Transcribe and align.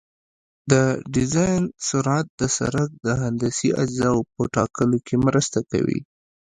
د 0.71 0.73
ډیزاین 1.13 1.63
سرعت 1.87 2.27
د 2.39 2.41
سرک 2.57 2.89
د 3.05 3.07
هندسي 3.21 3.69
اجزاوو 3.83 4.29
په 4.33 4.41
ټاکلو 4.55 4.97
کې 5.07 5.15
مرسته 5.25 5.59
کوي 5.71 5.99